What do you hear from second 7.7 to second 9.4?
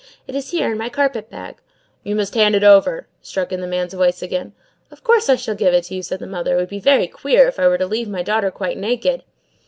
to leave my daughter quite naked!"